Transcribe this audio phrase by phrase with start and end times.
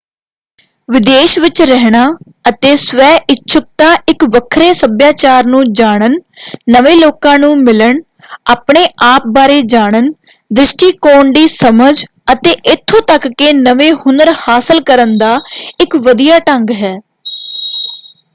[0.89, 2.05] ਵਿਦੇਸ਼ ਵਿੱਚ ਰਹਿਣਾ
[2.49, 6.15] ਅਤੇ ਸਵੈਇੱਛੁਕਤਾ ਇੱਕ ਵੱਖਰੇ ਸੱਭਿਆਚਾਰ ਨੂੰ ਜਾਣਨ
[6.69, 7.99] ਨਵੇਂ ਲੋਕਾਂ ਨੂੰ ਮਿਲਣ
[8.51, 10.11] ਆਪਣੇ ਆਪ ਬਾਰੇ ਜਾਣਨ
[10.51, 11.93] ਦ੍ਰਿਸ਼ਟੀਕੋਣ ਦੀ ਸਮਝ
[12.33, 15.39] ਅਤੇ ਇੱਥੋਂ ਤੱਕ ਕਿ ਨਵੇਂ ਹੁਨਰ ਹਾਸਲ ਕਰਨ ਦਾ
[15.79, 16.97] ਇੱਕ ਵਧੀਆ ਢੰਗ ਹੈ।